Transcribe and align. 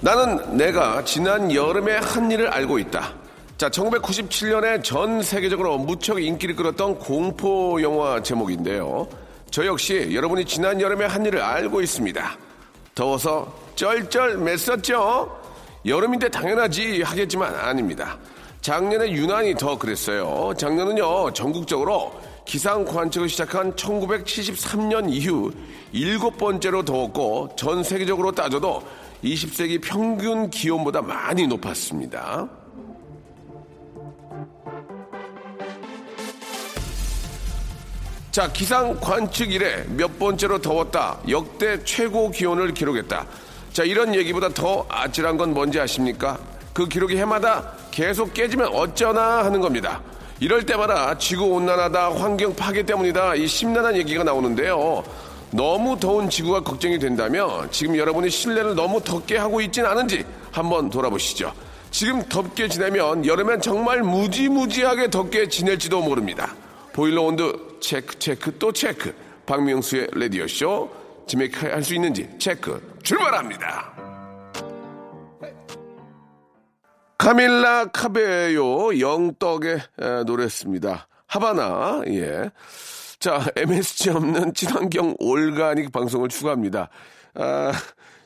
나는 0.00 0.56
내가 0.56 1.04
지난 1.04 1.52
여름에 1.52 1.96
한 1.96 2.30
일을 2.30 2.48
알고 2.48 2.78
있다 2.78 3.14
자 3.58 3.68
1997년에 3.68 4.82
전 4.82 5.22
세계적으로 5.22 5.78
무척 5.78 6.22
인기를 6.22 6.56
끌었던 6.56 6.98
공포 6.98 7.80
영화 7.82 8.22
제목인데요 8.22 9.06
저 9.50 9.66
역시 9.66 10.10
여러분이 10.12 10.44
지난 10.44 10.80
여름에 10.80 11.04
한 11.04 11.26
일을 11.26 11.42
알고 11.42 11.82
있습니다 11.82 12.38
더워서 12.94 13.52
쩔쩔 13.74 14.36
맸었죠? 14.36 15.30
여름인데 15.86 16.28
당연하지 16.28 17.02
하겠지만 17.02 17.54
아닙니다. 17.54 18.18
작년에 18.60 19.10
유난히 19.10 19.54
더 19.54 19.78
그랬어요. 19.78 20.52
작년은요, 20.54 21.32
전국적으로 21.32 22.12
기상 22.44 22.84
관측을 22.84 23.28
시작한 23.28 23.74
1973년 23.74 25.08
이후 25.08 25.50
일곱 25.92 26.36
번째로 26.36 26.84
더웠고 26.84 27.48
전 27.56 27.82
세계적으로 27.82 28.32
따져도 28.32 28.82
20세기 29.22 29.80
평균 29.82 30.48
기온보다 30.50 31.02
많이 31.02 31.46
높았습니다. 31.46 32.48
자, 38.30 38.50
기상 38.52 38.98
관측 39.00 39.52
이래 39.52 39.84
몇 39.88 40.18
번째로 40.18 40.60
더웠다. 40.60 41.18
역대 41.28 41.82
최고 41.84 42.30
기온을 42.30 42.72
기록했다. 42.72 43.26
자, 43.72 43.84
이런 43.84 44.14
얘기보다 44.14 44.48
더 44.50 44.86
아찔한 44.88 45.36
건 45.36 45.52
뭔지 45.52 45.80
아십니까? 45.80 46.38
그 46.72 46.86
기록이 46.86 47.16
해마다 47.16 47.72
계속 47.90 48.32
깨지면 48.32 48.68
어쩌나 48.68 49.44
하는 49.44 49.60
겁니다. 49.60 50.00
이럴 50.38 50.64
때마다 50.64 51.18
지구 51.18 51.44
온난화다, 51.46 52.12
환경 52.14 52.54
파괴 52.54 52.84
때문이다, 52.84 53.34
이 53.34 53.46
심란한 53.46 53.96
얘기가 53.96 54.24
나오는데요. 54.24 55.02
너무 55.52 55.98
더운 55.98 56.30
지구가 56.30 56.60
걱정이 56.62 56.98
된다면 56.98 57.68
지금 57.70 57.96
여러분이 57.96 58.30
실내를 58.30 58.74
너무 58.74 59.02
덥게 59.02 59.36
하고 59.36 59.60
있진 59.60 59.84
않은지 59.84 60.24
한번 60.52 60.90
돌아보시죠. 60.90 61.52
지금 61.90 62.22
덥게 62.28 62.68
지내면 62.68 63.26
여름엔 63.26 63.60
정말 63.60 64.02
무지무지하게 64.02 65.10
덥게 65.10 65.48
지낼지도 65.48 66.02
모릅니다. 66.02 66.54
보일러 66.92 67.22
온도 67.22 67.78
체크 67.80 68.18
체크 68.18 68.58
또 68.58 68.72
체크 68.72 69.14
박명수의 69.46 70.08
라디오 70.12 70.46
쇼 70.46 70.90
지맥할 71.26 71.82
수 71.82 71.94
있는지 71.94 72.28
체크 72.38 72.98
출발합니다 73.02 73.92
카밀라 77.18 77.86
카베요 77.86 78.98
영떡의 78.98 79.80
에, 80.00 80.24
노래였습니다 80.24 81.06
하바나 81.26 82.02
예. 82.08 82.50
자 83.20 83.44
MSG 83.56 84.10
없는 84.10 84.54
친환경 84.54 85.14
올가닉 85.18 85.92
방송을 85.92 86.28
추가합니다 86.30 86.88
아, 87.34 87.72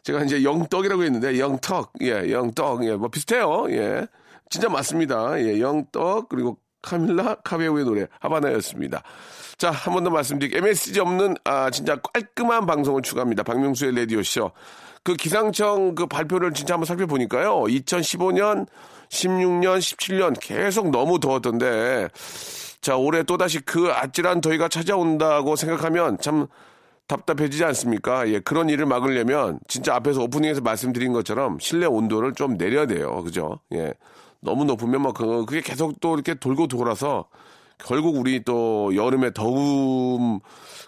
제가 0.02 0.22
이제 0.24 0.42
영떡이라고 0.44 1.02
했는데 1.02 1.38
영턱 1.38 1.92
예 2.02 2.30
영떡 2.30 2.84
예 2.86 2.94
뭐 2.96 3.08
비슷해요 3.08 3.66
예 3.70 4.06
진짜 4.50 4.68
맞습니다 4.68 5.40
예 5.40 5.60
영떡 5.60 6.28
그리고 6.28 6.58
카밀라 6.82 7.36
카베오의 7.36 7.84
노래 7.86 8.06
하바나였습니다. 8.20 9.02
자, 9.56 9.70
한 9.70 9.94
번 9.94 10.04
더 10.04 10.10
말씀드릴게요. 10.10 10.58
MSG 10.58 11.00
없는 11.00 11.34
아 11.44 11.70
진짜 11.70 11.96
깔끔한 11.96 12.66
방송을 12.66 13.00
추가합니다. 13.00 13.42
박명수의 13.42 13.96
라디오 13.96 14.22
쇼. 14.22 14.50
그 15.02 15.14
기상청 15.14 15.94
그 15.94 16.06
발표를 16.06 16.52
진짜 16.52 16.74
한번 16.74 16.84
살펴보니까요. 16.84 17.62
2015년, 17.62 18.66
16년, 19.08 19.78
17년 19.78 20.36
계속 20.38 20.90
너무 20.90 21.18
더웠던데 21.20 22.08
자, 22.84 22.98
올해 22.98 23.22
또다시 23.22 23.60
그 23.60 23.90
아찔한 23.90 24.42
더위가 24.42 24.68
찾아온다고 24.68 25.56
생각하면 25.56 26.18
참 26.18 26.46
답답해지지 27.06 27.64
않습니까? 27.64 28.28
예, 28.28 28.40
그런 28.40 28.68
일을 28.68 28.84
막으려면 28.84 29.58
진짜 29.68 29.94
앞에서 29.94 30.20
오프닝에서 30.24 30.60
말씀드린 30.60 31.14
것처럼 31.14 31.58
실내 31.60 31.86
온도를 31.86 32.34
좀 32.34 32.58
내려야 32.58 32.84
돼요. 32.84 33.22
그죠? 33.24 33.58
예. 33.72 33.94
너무 34.40 34.66
높으면 34.66 35.00
막 35.00 35.14
그, 35.14 35.46
그게 35.46 35.62
계속 35.62 35.98
또 36.00 36.12
이렇게 36.12 36.34
돌고 36.34 36.66
돌아서 36.66 37.24
결국 37.78 38.16
우리 38.16 38.44
또 38.44 38.94
여름에 38.94 39.32
더움 39.32 40.40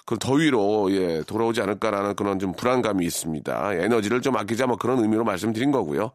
그 0.04 0.18
더위로 0.18 0.92
예 0.92 1.22
돌아오지 1.22 1.62
않을까라는 1.62 2.14
그런 2.14 2.38
좀 2.38 2.52
불안감이 2.52 3.06
있습니다. 3.06 3.72
에너지를 3.72 4.20
좀 4.20 4.36
아끼자 4.36 4.66
뭐 4.66 4.76
그런 4.76 4.98
의미로 4.98 5.24
말씀드린 5.24 5.72
거고요. 5.72 6.10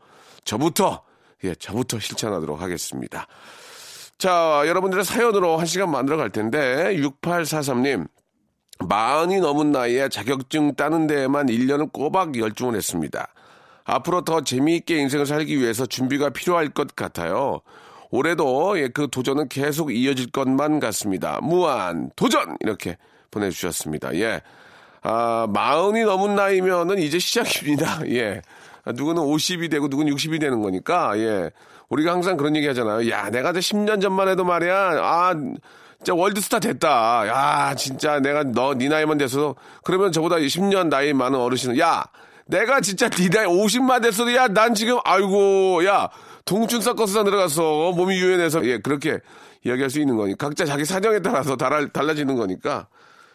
저부터 0.45 1.01
예 1.43 1.55
저부터 1.55 1.99
실천하도록 1.99 2.61
하겠습니다. 2.61 3.25
자 4.21 4.61
여러분들의 4.67 5.03
사연으로 5.03 5.57
한 5.57 5.65
시간 5.65 5.89
만들어 5.89 6.15
갈 6.15 6.29
텐데 6.29 6.95
6843님 6.95 8.07
마흔이 8.87 9.39
넘은 9.39 9.71
나이에 9.71 10.09
자격증 10.09 10.75
따는 10.75 11.07
데에만 11.07 11.47
1년을 11.47 11.91
꼬박 11.91 12.37
열중을 12.37 12.75
했습니다. 12.75 13.33
앞으로 13.83 14.23
더 14.23 14.41
재미있게 14.41 14.97
인생을 14.97 15.25
살기 15.25 15.59
위해서 15.59 15.87
준비가 15.87 16.29
필요할 16.29 16.69
것 16.69 16.95
같아요. 16.95 17.61
올해도 18.11 18.79
예, 18.79 18.89
그 18.89 19.07
도전은 19.09 19.49
계속 19.49 19.91
이어질 19.91 20.29
것만 20.29 20.79
같습니다. 20.79 21.39
무한 21.41 22.11
도전! 22.15 22.57
이렇게 22.59 22.99
보내주셨습니다. 23.31 24.13
예. 24.17 24.41
아, 25.01 25.47
마흔이 25.49 26.03
넘은 26.03 26.35
나이면은 26.35 26.99
이제 26.99 27.17
시작입니다. 27.17 28.01
예. 28.13 28.43
누구는 28.85 29.23
50이 29.23 29.71
되고 29.71 29.87
누구는 29.87 30.13
60이 30.13 30.39
되는 30.39 30.61
거니까, 30.61 31.17
예. 31.17 31.49
우리가 31.91 32.13
항상 32.13 32.37
그런 32.37 32.55
얘기 32.55 32.67
하잖아요. 32.67 33.09
야, 33.09 33.29
내가 33.29 33.51
10년 33.51 34.01
전만 34.01 34.29
해도 34.29 34.45
말이야, 34.45 34.73
아, 35.01 35.35
진짜 35.97 36.15
월드스타 36.15 36.59
됐다. 36.59 37.27
야, 37.27 37.75
진짜 37.75 38.19
내가 38.19 38.43
너, 38.43 38.73
네 38.73 38.87
나이만 38.87 39.17
돼서, 39.17 39.55
그러면 39.83 40.11
저보다 40.11 40.37
10년 40.37 40.87
나이 40.87 41.13
많은 41.13 41.37
어르신은, 41.37 41.77
야, 41.79 42.05
내가 42.45 42.79
진짜 42.79 43.09
네 43.09 43.29
나이 43.29 43.45
50만 43.45 44.01
됐어도, 44.01 44.33
야, 44.33 44.47
난 44.47 44.73
지금, 44.73 44.99
아이고, 45.03 45.85
야, 45.85 46.09
동춘 46.45 46.81
사커스사 46.81 47.25
들어가서 47.25 47.91
몸이 47.91 48.15
유연해서, 48.15 48.65
예, 48.65 48.77
그렇게 48.77 49.19
이야기할 49.65 49.89
수 49.89 49.99
있는 49.99 50.15
거니까. 50.15 50.47
각자 50.47 50.65
자기 50.65 50.85
사정에 50.85 51.19
따라서 51.19 51.57
달라, 51.57 51.85
달라지는 51.87 52.35
거니까. 52.35 52.87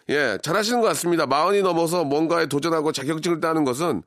예, 0.08 0.38
잘하시는 0.42 0.80
것 0.80 0.88
같습니다. 0.88 1.26
마흔이 1.26 1.62
넘어서 1.62 2.04
뭔가에 2.04 2.46
도전하고 2.46 2.92
자격증을 2.92 3.40
따는 3.40 3.64
것은 3.64 4.02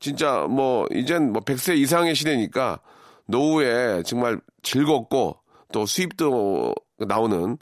진짜 0.00 0.46
뭐, 0.50 0.86
이젠 0.90 1.32
뭐 1.32 1.42
100세 1.42 1.76
이상의 1.76 2.14
시대니까 2.14 2.80
노후에 3.26 4.02
정말 4.04 4.40
즐겁고 4.62 5.36
또 5.72 5.86
수입도 5.86 6.74
나오는 6.98 7.56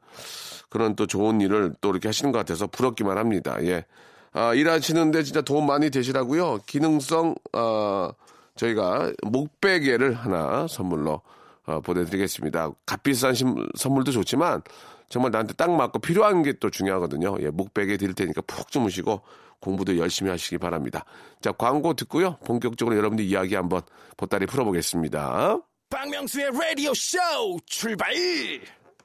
그런 0.68 0.94
또 0.96 1.06
좋은 1.06 1.40
일을 1.40 1.74
또 1.80 1.90
이렇게 1.90 2.08
하시는 2.08 2.32
것 2.32 2.38
같아서 2.38 2.66
부럽기만 2.66 3.18
합니다. 3.18 3.56
예. 3.62 3.84
아, 4.32 4.54
일하시는데 4.54 5.22
진짜 5.24 5.40
도움 5.42 5.66
많이 5.66 5.90
되시라고요. 5.90 6.60
기능성, 6.66 7.34
어, 7.52 8.10
저희가 8.56 9.12
목베개를 9.24 10.14
하나 10.14 10.66
선물로 10.68 11.20
어, 11.66 11.80
보내드리겠습니다. 11.80 12.70
값비싼 12.86 13.34
심, 13.34 13.54
선물도 13.76 14.12
좋지만 14.12 14.62
정말 15.08 15.32
나한테 15.32 15.54
딱 15.54 15.70
맞고 15.72 15.98
필요한 15.98 16.42
게 16.44 16.52
또 16.60 16.70
중요하거든요. 16.70 17.36
예, 17.40 17.50
목베개 17.50 17.96
드릴 17.96 18.14
테니까 18.14 18.42
푹 18.42 18.70
주무시고 18.70 19.20
공부도 19.60 19.98
열심히 19.98 20.30
하시기 20.30 20.58
바랍니다. 20.58 21.04
자, 21.40 21.52
광고 21.52 21.94
듣고요. 21.94 22.36
본격적으로 22.44 22.96
여러분들 22.96 23.24
이야기 23.24 23.54
한번 23.54 23.82
보따리 24.16 24.46
풀어보겠습니다. 24.46 25.58
박명수의 25.90 26.50
라디오 26.52 26.94
쇼 26.94 27.18
출발! 27.66 28.12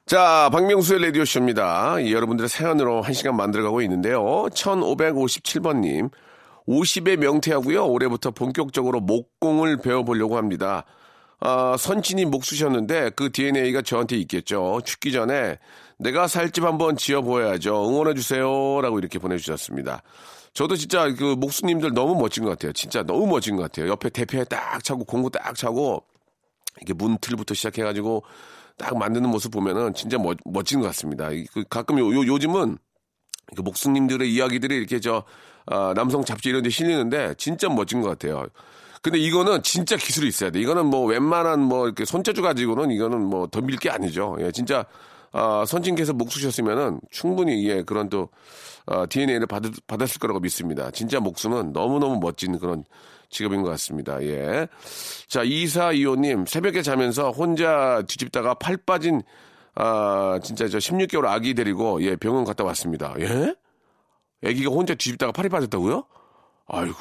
자, 0.06 0.48
박명수의 0.52 1.02
라디오쇼입니다. 1.06 1.96
예, 2.00 2.12
여러분들의 2.12 2.48
사연으로 2.48 3.02
한 3.02 3.12
시간 3.12 3.36
만들어가고 3.36 3.82
있는데요. 3.82 4.46
1557번님. 4.52 6.10
50에 6.68 7.16
명퇴하고요. 7.16 7.86
올해부터 7.86 8.30
본격적으로 8.30 9.00
목공을 9.00 9.78
배워보려고 9.78 10.36
합니다. 10.36 10.84
아, 11.40 11.76
선친이 11.78 12.24
목 12.26 12.44
쑤셨는데 12.44 13.10
그 13.10 13.30
DNA가 13.30 13.82
저한테 13.82 14.16
있겠죠. 14.18 14.80
죽기 14.84 15.12
전에 15.12 15.58
내가 15.98 16.26
살 16.28 16.50
집 16.50 16.64
한번 16.64 16.96
지어보아야죠. 16.96 17.88
응원해주세요. 17.88 18.80
라고 18.82 18.98
이렇게 18.98 19.18
보내주셨습니다. 19.18 20.02
저도 20.56 20.74
진짜 20.74 21.12
그 21.14 21.34
목수님들 21.34 21.92
너무 21.92 22.18
멋진 22.18 22.42
것 22.42 22.48
같아요. 22.50 22.72
진짜 22.72 23.02
너무 23.02 23.26
멋진 23.26 23.56
것 23.56 23.64
같아요. 23.64 23.88
옆에 23.90 24.08
대패 24.08 24.44
딱 24.44 24.82
차고 24.82 25.04
공구 25.04 25.30
딱 25.30 25.54
차고 25.54 26.02
이게 26.80 26.94
문틀부터 26.94 27.52
시작해가지고 27.52 28.24
딱 28.78 28.96
만드는 28.96 29.28
모습 29.28 29.50
보면은 29.50 29.92
진짜 29.92 30.16
멋, 30.16 30.38
멋진 30.46 30.80
것 30.80 30.86
같습니다. 30.86 31.28
그 31.52 31.62
가끔 31.68 31.98
요, 31.98 32.06
요, 32.10 32.26
요즘은 32.26 32.78
그 33.54 33.60
목수님들의 33.60 34.32
이야기들이 34.32 34.76
이렇게 34.76 34.98
저, 34.98 35.24
아, 35.66 35.92
남성 35.94 36.24
잡지 36.24 36.48
이런 36.48 36.62
데 36.62 36.70
실리는데 36.70 37.34
진짜 37.36 37.68
멋진 37.68 38.00
것 38.00 38.08
같아요. 38.08 38.46
근데 39.02 39.18
이거는 39.18 39.62
진짜 39.62 39.98
기술이 39.98 40.26
있어야 40.26 40.48
돼. 40.48 40.58
이거는 40.58 40.86
뭐 40.86 41.04
웬만한 41.04 41.60
뭐 41.60 41.84
이렇게 41.84 42.06
손재주 42.06 42.40
가지고는 42.40 42.92
이거는 42.92 43.26
뭐 43.26 43.46
덤빌 43.46 43.76
게 43.76 43.90
아니죠. 43.90 44.38
예, 44.40 44.50
진짜 44.52 44.86
아, 45.38 45.66
선진께서 45.66 46.14
목 46.14 46.32
쓰셨으면은 46.32 46.98
충분히 47.10 47.68
예, 47.68 47.82
그런 47.82 48.08
또 48.08 48.30
어, 48.86 49.04
DNA를 49.06 49.46
받, 49.46 49.62
받았을 49.86 50.18
거라고 50.18 50.40
믿습니다. 50.40 50.90
진짜 50.90 51.20
목수는 51.20 51.72
너무너무 51.74 52.18
멋진 52.18 52.58
그런 52.58 52.84
직업인 53.28 53.60
것 53.60 53.68
같습니다. 53.70 54.22
예. 54.22 54.66
자, 55.28 55.44
2425님, 55.44 56.48
새벽에 56.48 56.80
자면서 56.80 57.32
혼자 57.32 58.02
뒤집다가 58.08 58.54
팔 58.54 58.78
빠진, 58.78 59.20
아, 59.74 60.40
진짜 60.42 60.68
저 60.68 60.78
16개월 60.78 61.26
아기 61.26 61.52
데리고, 61.52 62.02
예, 62.02 62.16
병원 62.16 62.44
갔다 62.44 62.64
왔습니다. 62.64 63.14
예? 63.18 63.54
아기가 64.42 64.70
혼자 64.70 64.94
뒤집다가 64.94 65.32
팔이 65.32 65.50
빠졌다고요? 65.50 66.04
아이고, 66.68 66.96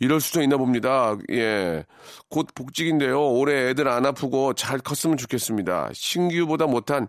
이럴 0.00 0.20
수도 0.20 0.42
있나 0.42 0.56
봅니다. 0.56 1.16
예. 1.30 1.84
곧 2.28 2.48
복직인데요. 2.54 3.32
올해 3.32 3.70
애들 3.70 3.86
안 3.88 4.04
아프고 4.06 4.54
잘 4.54 4.78
컸으면 4.78 5.16
좋겠습니다. 5.16 5.90
신규보다 5.92 6.66
못한 6.66 7.06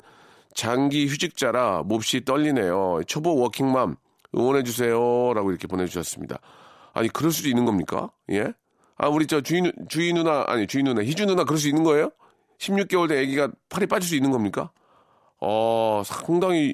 장기 0.54 1.08
휴직자라 1.08 1.84
몹시 1.84 2.24
떨리네요. 2.26 3.02
초보 3.08 3.36
워킹맘 3.38 3.96
응원해주세요. 4.36 5.34
라고 5.34 5.50
이렇게 5.50 5.68
보내주셨습니다. 5.68 6.40
아니, 6.94 7.10
그럴 7.10 7.32
수도 7.32 7.50
있는 7.50 7.66
겁니까? 7.66 8.12
예? 8.32 8.54
아, 8.96 9.08
우리 9.08 9.26
저 9.26 9.42
주인, 9.42 9.72
주인 9.90 10.16
누나, 10.16 10.44
아니, 10.48 10.68
주인 10.68 10.86
누나, 10.86 11.04
희주 11.04 11.26
누나 11.26 11.44
그럴 11.44 11.60
수 11.60 11.68
있는 11.68 11.84
거예요? 11.84 12.12
16개월 12.60 13.08
된 13.08 13.20
애기가 13.20 13.50
팔이 13.70 13.86
빠질 13.88 14.10
수 14.10 14.16
있는 14.16 14.32
겁니까? 14.32 14.72
어, 15.40 16.02
상당히 16.06 16.74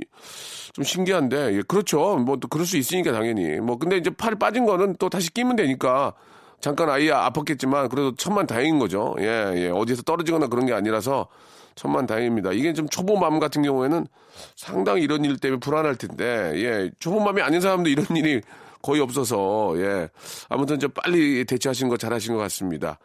좀 0.73 0.83
신기한데, 0.83 1.53
예, 1.55 1.61
그렇죠. 1.67 2.17
뭐 2.17 2.37
또 2.37 2.47
그럴 2.47 2.65
수 2.65 2.77
있으니까 2.77 3.11
당연히. 3.11 3.59
뭐 3.59 3.77
근데 3.77 3.97
이제 3.97 4.09
팔이 4.09 4.35
빠진 4.35 4.65
거는 4.65 4.95
또 4.99 5.09
다시 5.09 5.31
끼면 5.33 5.55
되니까 5.55 6.13
잠깐 6.61 6.89
아이 6.89 7.07
아팠겠지만 7.07 7.89
그래도 7.89 8.15
천만 8.15 8.47
다행인 8.47 8.79
거죠. 8.79 9.15
예, 9.19 9.51
예. 9.55 9.69
어디서 9.69 10.03
떨어지거나 10.03 10.47
그런 10.47 10.65
게 10.65 10.73
아니라서 10.73 11.27
천만 11.75 12.05
다행입니다. 12.07 12.53
이게 12.53 12.73
좀 12.73 12.87
초보맘 12.87 13.39
같은 13.39 13.61
경우에는 13.63 14.07
상당히 14.55 15.01
이런 15.03 15.25
일 15.25 15.37
때문에 15.37 15.59
불안할 15.59 15.95
텐데, 15.95 16.53
예. 16.55 16.91
초보맘이 16.99 17.41
아닌 17.41 17.61
사람도 17.61 17.89
이런 17.89 18.05
일이 18.15 18.41
거의 18.81 19.01
없어서, 19.01 19.73
예. 19.77 20.09
아무튼 20.49 20.79
좀 20.79 20.91
빨리 20.91 21.45
대처하신 21.45 21.89
거 21.89 21.97
잘하신 21.97 22.33
것 22.33 22.39
같습니다. 22.39 22.97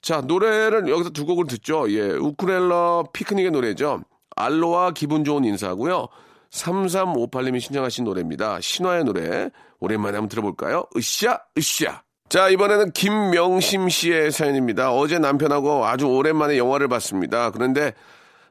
자, 0.00 0.20
노래를 0.20 0.88
여기서 0.88 1.10
두 1.10 1.24
곡을 1.26 1.46
듣죠. 1.46 1.90
예. 1.92 2.00
우크렐러 2.10 3.04
피크닉의 3.12 3.50
노래죠. 3.50 4.02
알로와 4.38 4.92
기분 4.92 5.24
좋은 5.24 5.44
인사하고요. 5.44 6.08
3358님이 6.50 7.60
신청하신 7.60 8.04
노래입니다. 8.04 8.60
신화의 8.60 9.04
노래. 9.04 9.50
오랜만에 9.80 10.16
한번 10.16 10.28
들어볼까요? 10.28 10.84
으쌰, 10.96 11.38
으쌰. 11.56 12.02
자, 12.28 12.48
이번에는 12.48 12.92
김명심 12.92 13.88
씨의 13.88 14.32
사연입니다. 14.32 14.92
어제 14.92 15.18
남편하고 15.18 15.86
아주 15.86 16.06
오랜만에 16.06 16.58
영화를 16.58 16.88
봤습니다. 16.88 17.50
그런데, 17.50 17.94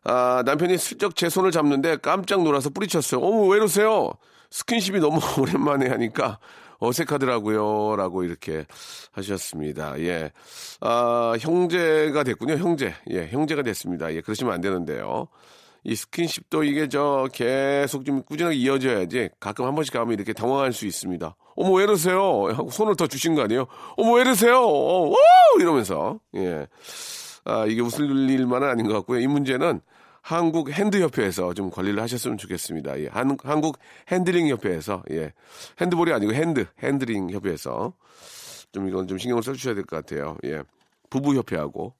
아, 0.03 0.41
남편이 0.45 0.77
슬쩍 0.77 1.15
제 1.15 1.29
손을 1.29 1.51
잡는데 1.51 1.97
깜짝 1.97 2.43
놀라서 2.43 2.69
뿌리쳤어요. 2.69 3.21
어머, 3.21 3.47
왜 3.47 3.57
이러세요? 3.57 4.11
스킨십이 4.49 4.99
너무 4.99 5.19
오랜만에 5.39 5.89
하니까 5.89 6.39
어색하더라고요. 6.79 7.95
라고 7.97 8.23
이렇게 8.23 8.65
하셨습니다. 9.11 9.99
예. 9.99 10.31
아, 10.81 11.35
형제가 11.39 12.23
됐군요. 12.23 12.55
형제. 12.55 12.93
예, 13.09 13.27
형제가 13.27 13.63
됐습니다. 13.63 14.13
예, 14.13 14.21
그러시면 14.21 14.53
안 14.53 14.61
되는데요. 14.61 15.27
이 15.83 15.95
스킨십도 15.95 16.63
이게 16.63 16.87
저 16.89 17.27
계속 17.31 18.03
좀 18.05 18.23
꾸준하게 18.23 18.55
이어져야지 18.57 19.29
가끔 19.39 19.65
한 19.65 19.75
번씩 19.75 19.93
가면 19.93 20.13
이렇게 20.13 20.33
당황할 20.33 20.73
수 20.73 20.85
있습니다. 20.85 21.35
어머 21.55 21.71
왜 21.73 21.83
이러세요? 21.83 22.47
하고 22.47 22.69
손을 22.69 22.95
더 22.95 23.07
주신 23.07 23.35
거 23.35 23.43
아니에요? 23.43 23.67
어머 23.95 24.13
왜 24.13 24.21
이러세요? 24.21 24.57
어, 24.59 25.09
오! 25.09 25.15
이러면서 25.59 26.19
예. 26.35 26.67
아 27.45 27.65
이게 27.65 27.81
웃을 27.81 28.09
일만은 28.29 28.67
아닌 28.67 28.85
것 28.87 28.93
같고요. 28.93 29.19
이 29.21 29.27
문제는 29.27 29.79
한국 30.21 30.69
핸드협회에서 30.71 31.53
좀 31.53 31.69
관리를 31.69 32.01
하셨으면 32.03 32.37
좋겠습니다. 32.37 32.99
예. 32.99 33.07
한, 33.07 33.37
한국 33.43 33.79
핸드링 34.11 34.49
협회에서 34.49 35.03
예. 35.11 35.31
핸드볼이 35.79 36.11
아니고 36.11 36.33
핸드 36.33 36.65
핸드링 36.83 37.29
협회에서 37.29 37.93
좀 38.73 38.89
이건 38.89 39.07
좀 39.07 39.17
신경을 39.17 39.41
써주셔야 39.41 39.73
될 39.73 39.85
것 39.85 39.95
같아요. 40.05 40.35
예. 40.43 40.61
부부 41.09 41.33
협회하고 41.35 41.93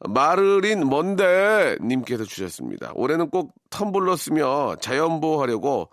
마르린 0.00 0.88
먼데 0.88 1.76
님께서 1.82 2.24
주셨습니다. 2.24 2.92
올해는 2.94 3.30
꼭 3.30 3.54
텀블러 3.70 4.16
쓰며 4.16 4.76
자연보호 4.80 5.42
하려고 5.42 5.90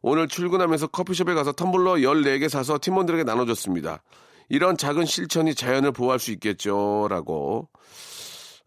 오늘 0.00 0.28
출근하면서 0.28 0.88
커피숍에 0.88 1.34
가서 1.34 1.52
텀블러 1.52 2.02
14개 2.02 2.48
사서 2.48 2.78
팀원들에게 2.80 3.24
나눠줬습니다. 3.24 4.02
이런 4.48 4.76
작은 4.76 5.04
실천이 5.04 5.54
자연을 5.54 5.92
보호할 5.92 6.18
수 6.18 6.30
있겠죠. 6.32 7.08
라고. 7.10 7.68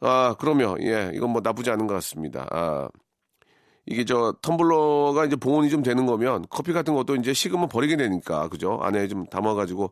아, 0.01 0.35
그러면, 0.39 0.77
예, 0.81 1.11
이건 1.13 1.29
뭐 1.31 1.41
나쁘지 1.43 1.69
않은 1.71 1.87
것 1.87 1.93
같습니다. 1.95 2.47
아, 2.51 2.89
이게 3.85 4.03
저 4.05 4.35
텀블러가 4.41 5.25
이제 5.25 5.35
보온이 5.35 5.69
좀 5.69 5.83
되는 5.83 6.05
거면 6.05 6.45
커피 6.49 6.73
같은 6.73 6.93
것도 6.93 7.15
이제 7.15 7.33
식으면 7.33 7.69
버리게 7.69 7.97
되니까, 7.97 8.47
그죠? 8.49 8.79
안에 8.81 9.07
좀 9.07 9.25
담아가지고 9.25 9.91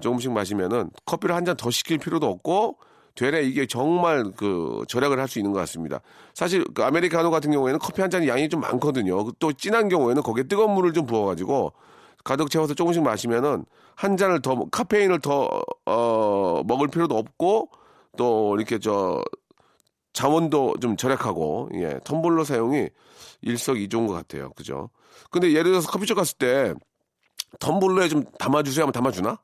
조금씩 0.00 0.32
마시면은 0.32 0.90
커피를 1.06 1.34
한 1.34 1.44
잔 1.44 1.56
더 1.56 1.70
시킬 1.70 1.98
필요도 1.98 2.26
없고 2.26 2.78
되레 3.18 3.42
이게 3.42 3.66
정말 3.66 4.30
그 4.36 4.84
절약을 4.86 5.18
할 5.18 5.28
수 5.28 5.38
있는 5.38 5.52
것 5.52 5.58
같습니다. 5.60 6.00
사실 6.34 6.64
그 6.72 6.82
아메리카노 6.84 7.30
같은 7.30 7.50
경우에는 7.50 7.78
커피 7.80 8.00
한 8.00 8.10
잔이 8.10 8.28
양이 8.28 8.48
좀 8.48 8.60
많거든요. 8.60 9.30
또 9.38 9.52
진한 9.52 9.88
경우에는 9.88 10.22
거기에 10.22 10.44
뜨거운 10.44 10.70
물을 10.72 10.92
좀 10.92 11.04
부어가지고 11.04 11.72
가득 12.24 12.50
채워서 12.50 12.74
조금씩 12.74 13.02
마시면은 13.02 13.64
한 13.96 14.16
잔을 14.16 14.40
더 14.40 14.64
카페인을 14.70 15.20
더 15.20 15.48
어, 15.84 16.62
먹을 16.64 16.88
필요도 16.88 17.16
없고 17.16 17.70
또 18.16 18.56
이렇게 18.56 18.78
저 18.78 19.22
자원도 20.12 20.76
좀 20.80 20.96
절약하고 20.96 21.70
예 21.74 21.98
텀블러 22.04 22.44
사용이 22.44 22.88
일석이조인 23.42 24.06
것 24.06 24.14
같아요. 24.14 24.50
그죠? 24.52 24.90
근데 25.30 25.50
예를 25.50 25.64
들어서 25.72 25.90
커피숍 25.90 26.14
갔을 26.14 26.38
때 26.38 26.72
텀블러에 27.58 28.08
좀 28.08 28.24
담아주세요 28.38 28.84
하면 28.84 28.92
담아주나? 28.92 29.38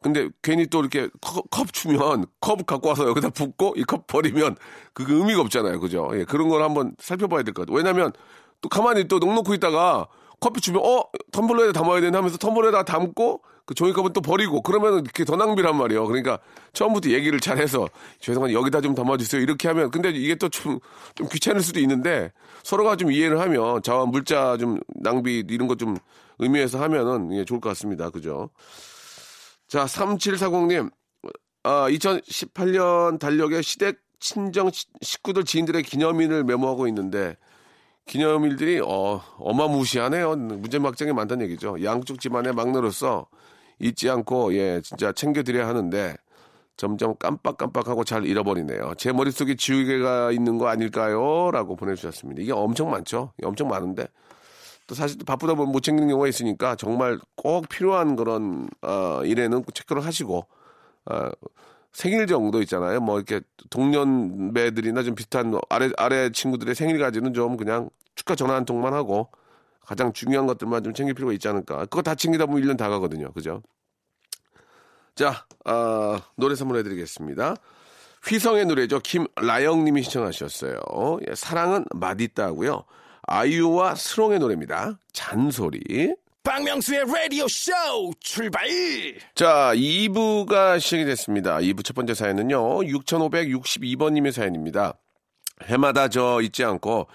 근데 0.00 0.28
괜히 0.42 0.66
또 0.66 0.80
이렇게 0.80 1.08
컵, 1.20 1.50
컵 1.50 1.72
주면 1.72 2.26
컵 2.40 2.64
갖고 2.66 2.88
와서 2.88 3.08
여기다 3.08 3.30
붓고 3.30 3.74
이 3.76 3.82
컵 3.84 4.06
버리면 4.06 4.56
그게 4.92 5.12
의미가 5.14 5.40
없잖아요. 5.42 5.80
그죠? 5.80 6.10
예, 6.14 6.24
그런 6.24 6.48
걸 6.48 6.62
한번 6.62 6.94
살펴봐야 6.98 7.42
될 7.42 7.52
것 7.54 7.62
같아요. 7.62 7.76
왜냐면 7.76 8.12
또 8.60 8.68
가만히 8.68 9.08
또 9.08 9.18
넉넉히 9.18 9.54
있다가 9.54 10.06
커피 10.40 10.60
주면 10.60 10.82
어 10.84 11.04
텀블러에 11.32 11.72
담아야 11.74 12.00
되나 12.00 12.18
하면서 12.18 12.36
텀블러에다 12.38 12.84
담고 12.84 13.42
그 13.66 13.74
종이컵은 13.74 14.12
또 14.12 14.20
버리고 14.20 14.62
그러면 14.62 15.00
이렇게 15.00 15.24
더 15.24 15.36
낭비란 15.36 15.76
말이에요. 15.76 16.06
그러니까 16.06 16.38
처음부터 16.72 17.10
얘기를 17.10 17.38
잘해서 17.40 17.86
죄송한 18.20 18.52
여기다 18.52 18.80
좀 18.80 18.94
담아주세요. 18.94 19.42
이렇게 19.42 19.66
하면 19.68 19.90
근데 19.90 20.10
이게 20.10 20.36
또좀좀 20.36 21.28
귀찮을 21.30 21.60
수도 21.60 21.80
있는데 21.80 22.32
서로가 22.62 22.96
좀 22.96 23.10
이해를 23.12 23.40
하면 23.40 23.82
자원 23.82 24.10
물자 24.10 24.56
좀 24.58 24.78
낭비 25.02 25.44
이런 25.50 25.66
거좀 25.68 25.96
의미해서 26.38 26.80
하면은 26.80 27.32
예, 27.36 27.44
좋을 27.44 27.60
것 27.60 27.68
같습니다. 27.70 28.08
그죠? 28.10 28.48
자, 29.68 29.84
3740님, 29.84 30.90
아, 31.62 31.88
2018년 31.90 33.18
달력에 33.18 33.60
시댁 33.60 34.00
친정 34.18 34.70
식구들 35.02 35.44
지인들의 35.44 35.82
기념일을 35.82 36.42
메모하고 36.44 36.88
있는데 36.88 37.36
기념일들이 38.06 38.80
어, 38.80 39.20
어마무시하네요. 39.36 40.36
문제막장이 40.36 41.12
많다는 41.12 41.44
얘기죠. 41.44 41.84
양쪽 41.84 42.18
집안의 42.18 42.54
막내로서 42.54 43.26
잊지 43.78 44.08
않고 44.08 44.54
예 44.54 44.80
진짜 44.80 45.12
챙겨드려야 45.12 45.68
하는데 45.68 46.16
점점 46.78 47.14
깜빡깜빡하고 47.16 48.04
잘 48.04 48.24
잃어버리네요. 48.24 48.94
제 48.96 49.12
머릿속에 49.12 49.54
지우개가 49.54 50.32
있는 50.32 50.56
거 50.56 50.68
아닐까요? 50.68 51.50
라고 51.52 51.76
보내주셨습니다. 51.76 52.40
이게 52.40 52.52
엄청 52.52 52.90
많죠. 52.90 53.32
엄청 53.44 53.68
많은데 53.68 54.06
또 54.88 54.94
사실 54.94 55.18
바쁘다 55.24 55.54
보면 55.54 55.70
못 55.70 55.82
챙기는 55.82 56.08
경우가 56.08 56.26
있으니까 56.28 56.74
정말 56.74 57.20
꼭 57.36 57.68
필요한 57.68 58.16
그런 58.16 58.68
어, 58.80 59.20
일에는 59.22 59.62
체크를 59.72 60.04
하시고 60.04 60.46
어, 61.04 61.28
생일 61.92 62.26
정도 62.26 62.62
있잖아요. 62.62 63.00
뭐 63.00 63.18
이렇게 63.18 63.40
동년배들이나 63.68 65.02
좀 65.02 65.14
비슷한 65.14 65.52
아래 65.68 65.90
아래 65.98 66.30
친구들의 66.30 66.74
생일 66.74 66.98
가지는 66.98 67.34
좀 67.34 67.58
그냥 67.58 67.90
축하 68.14 68.34
전화 68.34 68.54
한 68.54 68.64
통만 68.64 68.94
하고 68.94 69.28
가장 69.84 70.12
중요한 70.12 70.46
것들만 70.46 70.82
좀 70.82 70.94
챙길 70.94 71.14
필요가 71.14 71.34
있지 71.34 71.46
않을까. 71.48 71.80
그거 71.80 72.00
다 72.00 72.14
챙기다 72.14 72.46
보면 72.46 72.62
1년 72.62 72.78
다 72.78 72.88
가거든요. 72.88 73.30
그죠? 73.32 73.62
자, 75.14 75.44
어, 75.66 76.18
노래 76.36 76.54
선물해 76.54 76.82
드리겠습니다. 76.82 77.56
휘성의 78.26 78.64
노래죠. 78.66 79.00
김라영 79.00 79.84
님이 79.84 80.02
신청하셨어요. 80.02 80.80
예, 81.28 81.34
사랑은 81.34 81.84
맛있다고요. 81.94 82.84
아이유와 83.28 83.94
스롱의 83.94 84.38
노래입니다. 84.38 84.98
잔소리. 85.12 86.14
박명수의 86.42 87.04
라디오 87.12 87.46
쇼 87.46 87.72
출발! 88.20 88.66
자, 89.34 89.72
2부가 89.74 90.80
시작이 90.80 91.04
됐습니다. 91.04 91.58
2부 91.58 91.84
첫 91.84 91.94
번째 91.94 92.14
사연은요. 92.14 92.58
6562번님의 92.80 94.32
사연입니다. 94.32 94.94
해마다 95.64 96.08
저 96.08 96.40
잊지 96.40 96.64
않고 96.64 97.06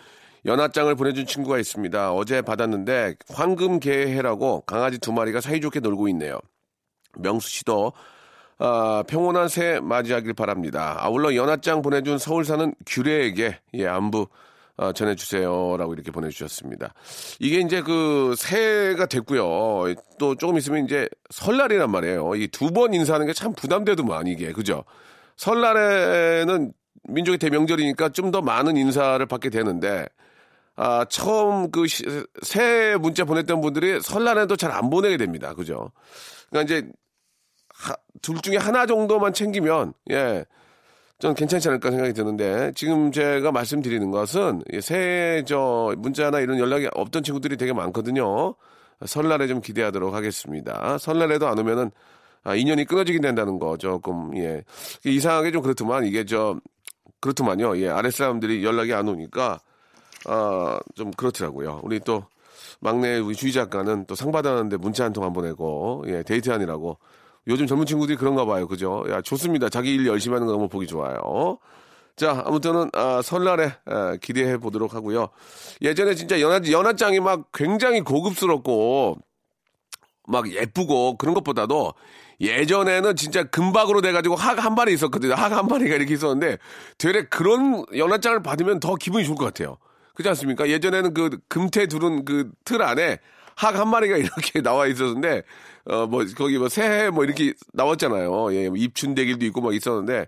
연하장을 0.46 0.94
보내준 0.94 1.26
친구가 1.26 1.58
있습니다. 1.58 2.14
어제 2.14 2.44
받았는데 2.44 3.16
황금개해라고 3.30 4.62
강아지 4.62 5.00
두 5.00 5.14
마리가 5.14 5.42
사이좋게 5.42 5.80
놀고 5.80 6.10
있네요. 6.10 6.38
명수 7.18 7.50
씨도 7.50 7.94
아, 8.60 9.04
평온한 9.08 9.48
새해 9.48 9.80
맞이하길 9.80 10.36
바랍니다. 10.36 10.96
아울러 11.00 11.34
연하장 11.34 11.82
보내준 11.82 12.20
서울 12.20 12.46
사는 12.46 12.72
규례에게 12.86 13.58
예, 13.74 13.88
안부 13.88 14.22
어, 14.22 14.28
전해주세요라고 14.94 15.94
이렇게 15.94 16.12
보내주셨습니다. 16.12 16.94
이게 17.40 17.60
이제 17.60 17.82
그 17.82 18.34
새해가 18.38 19.06
됐고요. 19.06 19.94
또 20.18 20.36
조금 20.36 20.58
있으면 20.58 20.86
이제 20.86 21.08
설날이란 21.30 21.92
말이에요. 21.92 22.36
이 22.36 22.48
두 22.48 22.72
번 22.72 22.94
인사하는 22.94 23.28
게 23.28 23.34
참 23.34 23.54
부담되더만 23.54 24.28
이게 24.28 24.52
그죠? 24.52 24.84
설날에는 25.38 26.74
민족의 27.10 27.38
대명절이니까 27.38 28.10
좀 28.10 28.32
더 28.32 28.42
많은 28.42 28.78
인사를 28.78 29.24
받게 29.26 29.50
되는데 29.50 30.08
아, 30.76 31.06
처음 31.06 31.70
그새 31.70 32.96
문자 33.00 33.26
보냈던 33.26 33.62
분들이 33.62 34.02
설날에도 34.02 34.56
잘 34.56 34.72
안 34.72 34.90
보내게 34.90 35.18
됩니다. 35.18 35.54
그죠? 35.54 35.92
그러니까 36.50 36.74
이제 36.78 36.90
하, 37.76 37.96
둘 38.24 38.38
중에 38.42 38.58
하나 38.58 38.86
정도만 38.88 39.34
챙기면 39.34 39.94
예. 40.12 40.46
좀 41.20 41.34
괜찮지 41.34 41.70
않을까 41.70 41.90
생각이 41.92 42.14
드는데 42.14 42.74
지금 42.76 43.12
제가 43.12 43.52
말씀드리는 43.52 44.12
것은 44.12 44.64
새해 44.82 45.44
저 45.46 45.94
문자나 45.98 46.40
이런 46.42 46.60
연락이 46.60 46.90
없던 46.94 47.24
친구들이 47.24 47.56
되게 47.56 47.72
많거든요. 47.72 48.56
설날에 49.06 49.48
좀 49.48 49.62
기대하도록 49.62 50.14
하겠습니다. 50.14 50.98
설날에도 50.98 51.48
안 51.48 51.58
오면은 51.60 51.92
아, 52.44 52.56
인연이 52.56 52.84
끊어지게 52.84 53.20
된다는 53.20 53.58
거 53.58 53.78
조금 53.78 54.36
예 54.38 54.64
이상하게 55.06 55.52
좀 55.52 55.62
그렇더만 55.62 56.06
이게 56.06 56.26
저 56.26 56.60
그렇더만요. 57.22 57.78
예 57.78 57.88
아랫 57.90 58.14
사람들이 58.14 58.66
연락이 58.66 58.94
안 58.94 59.08
오니까 59.08 59.60
아좀 60.26 61.12
그렇더라고요. 61.16 61.80
우리 61.84 62.00
또 62.02 62.26
막내 62.82 63.18
우리 63.20 63.34
주희 63.36 63.54
작가는 63.54 64.06
또 64.06 64.16
상 64.16 64.32
받았는데 64.34 64.76
문자 64.78 65.06
한 65.06 65.14
통 65.14 65.24
안 65.24 65.32
보내고 65.32 66.04
예 66.08 66.24
데이트하느라고 66.24 66.98
요즘 67.48 67.68
젊은 67.68 67.86
친구들이 67.86 68.18
그런가 68.18 68.46
봐요. 68.46 68.68
그죠? 68.68 69.04
야, 69.10 69.22
좋습니다. 69.22 69.70
자기 69.70 69.94
일 69.94 70.08
열심히 70.08 70.34
하는 70.36 70.48
거 70.48 70.54
너무 70.54 70.70
보기 70.70 70.88
좋아요. 70.88 71.58
자, 72.16 72.44
아무튼 72.46 72.90
아, 72.94 73.22
설날에 73.24 73.74
아, 73.86 74.16
기대해 74.22 74.58
보도록 74.58 74.94
하고요. 74.94 75.30
예전에 75.82 76.16
진짜 76.16 76.40
연하, 76.40 76.60
연하장이 76.70 77.20
막 77.20 77.52
굉장히 77.54 78.02
고급스럽고 78.02 79.18
막 80.28 80.50
예쁘고 80.52 81.18
그런 81.18 81.34
것보다도 81.36 81.94
예전에는 82.40 83.16
진짜 83.16 83.44
금박으로 83.44 84.02
돼가지고 84.02 84.36
학 84.36 84.60
한 84.64 84.76
마리 84.76 84.94
있었거든요. 84.94 85.34
학 85.34 85.52
한 85.52 85.68
마리가 85.68 85.96
이렇게 85.96 86.14
있었는데 86.14 86.58
되레 86.98 87.24
그런 87.26 87.84
연하장을 87.96 88.42
받으면 88.42 88.80
더 88.80 88.96
기분이 88.96 89.26
좋을 89.26 89.36
것 89.38 89.46
같아요. 89.46 89.78
그렇지 90.14 90.30
않습니까? 90.30 90.70
예전에는 90.70 91.14
그 91.14 91.40
금태 91.50 91.88
두른 91.88 92.24
그 92.26 92.52
틀 92.64 92.82
안에 92.84 93.20
학 93.56 93.76
한 93.76 93.90
마리가 93.90 94.18
이렇게 94.18 94.62
나와 94.62 94.88
있었는데 94.88 95.44
어, 95.86 96.06
뭐, 96.08 96.24
거기 96.38 96.58
뭐 96.58 96.70
새해 96.70 97.10
뭐 97.10 97.24
이렇게 97.24 97.54
나왔잖아요. 97.74 98.54
예, 98.56 98.70
뭐 98.70 98.78
입춘대길도 98.78 99.46
있고 99.48 99.60
막 99.62 99.76
있었는데, 99.76 100.28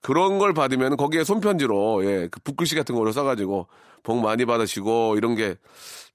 그런 0.00 0.38
걸 0.38 0.54
받으면 0.54 0.96
거기에 0.96 1.24
손편지로, 1.24 2.06
예, 2.06 2.28
그 2.30 2.40
붓글씨 2.40 2.74
같은 2.74 2.94
걸로 2.94 3.12
써가지고, 3.12 3.66
복 4.02 4.20
많이 4.20 4.46
받으시고, 4.46 5.16
이런 5.18 5.34
게 5.34 5.56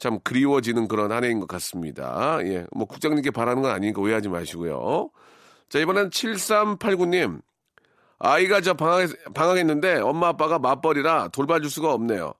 참 0.03 0.19
그리워지는 0.21 0.89
그런 0.89 1.13
한 1.13 1.23
해인 1.23 1.39
것 1.39 1.47
같습니다. 1.47 2.37
예, 2.43 2.65
뭐 2.73 2.85
국장님께 2.85 3.31
바라는 3.31 3.61
건 3.61 3.71
아니니까 3.71 4.01
오해하지 4.01 4.27
마시고요. 4.27 5.09
자, 5.69 5.79
이번엔 5.79 6.09
7389님. 6.09 7.41
아이가 8.19 8.59
저 8.59 8.73
방학, 8.73 9.09
방학했는데 9.33 10.01
엄마 10.01 10.27
아빠가 10.27 10.59
맞벌이라 10.59 11.29
돌봐줄 11.29 11.69
수가 11.69 11.93
없네요. 11.93 12.33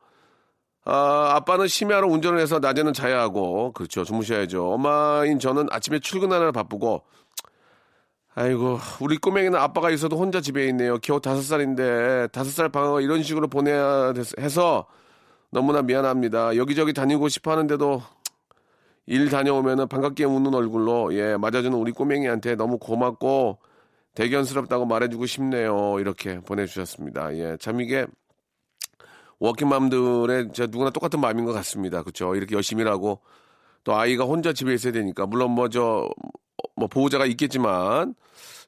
아, 0.86 1.32
아빠는 1.36 1.68
심야로 1.68 2.10
운전을 2.10 2.40
해서 2.40 2.60
낮에는 2.60 2.94
자야 2.94 3.22
하고, 3.22 3.72
그렇죠. 3.72 4.04
주무셔야죠. 4.04 4.72
엄마인 4.74 5.40
저는 5.40 5.68
아침에 5.72 6.00
출근하느라 6.00 6.52
바쁘고, 6.52 7.04
아이고, 8.36 8.80
우리 9.00 9.18
꼬맹이는 9.18 9.58
아빠가 9.58 9.92
있어도 9.92 10.18
혼자 10.18 10.42
집에 10.42 10.68
있네요. 10.70 10.98
겨우 10.98 11.22
다섯 11.22 11.42
살인데, 11.42 12.28
다섯 12.32 12.50
살 12.50 12.70
방학을 12.70 13.02
이런 13.04 13.24
식으로 13.24 13.48
보내야 13.48 14.14
해서 14.40 14.86
너무나 15.52 15.82
미안합니다. 15.84 16.58
여기저기 16.58 16.94
다니고 16.94 17.30
싶어 17.30 17.52
하는데도 17.52 18.02
일 19.06 19.30
다녀오면은 19.30 19.88
반갑게 19.88 20.26
웃는 20.26 20.54
얼굴로, 20.54 21.14
예, 21.14 21.38
맞아주는 21.38 21.78
우리 21.78 21.92
꼬맹이한테 21.92 22.56
너무 22.56 22.80
고맙고 22.80 23.60
대견스럽다고 24.16 24.86
말해주고 24.86 25.26
싶네요. 25.28 26.00
이렇게 26.00 26.40
보내주셨습니다. 26.40 27.36
예, 27.38 27.58
참 27.60 27.82
이게 27.82 28.06
워킹맘들의 29.44 30.52
저 30.54 30.68
누구나 30.68 30.90
똑같은 30.90 31.20
마음인 31.20 31.44
것 31.44 31.52
같습니다. 31.52 32.02
그렇죠? 32.02 32.34
이렇게 32.34 32.56
열심히 32.56 32.84
일하고 32.84 33.20
또 33.84 33.94
아이가 33.94 34.24
혼자 34.24 34.54
집에 34.54 34.74
있어야 34.74 34.94
되니까 34.94 35.26
물론 35.26 35.52
뭐저뭐 35.52 36.08
보호자가 36.90 37.26
있겠지만 37.26 38.16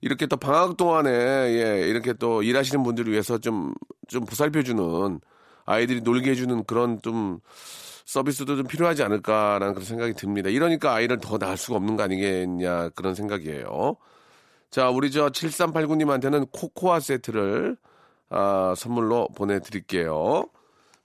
이렇게 0.01 0.25
또 0.25 0.36
방학 0.36 0.75
동안에 0.75 1.10
예 1.10 1.88
이렇게 1.88 2.12
또 2.12 2.44
일하시는 2.44 2.84
분들을 2.84 3.10
위해서 3.10 3.38
좀좀 3.38 4.25
보살펴주는 4.27 5.22
아이들이 5.63 6.01
놀게 6.01 6.32
해주는 6.32 6.65
그런 6.65 7.01
좀 7.01 7.39
서비스도 8.03 8.58
좀 8.58 8.67
필요하지 8.67 9.01
않을까라는 9.01 9.75
그런 9.75 9.86
생각이 9.86 10.13
듭니다. 10.13 10.50
이러니까 10.50 10.94
아이를 10.94 11.20
더 11.20 11.38
낳을 11.38 11.55
수가 11.55 11.77
없는 11.77 11.96
거 11.96 12.03
아니겠냐 12.03 12.89
그런 12.89 13.15
생각이에요. 13.15 13.96
자, 14.72 14.89
우리 14.89 15.10
저 15.10 15.29
7389님한테는 15.29 16.50
코코아 16.51 17.00
세트를 17.00 17.77
아, 18.29 18.74
선물로 18.75 19.29
보내드릴게요. 19.38 20.50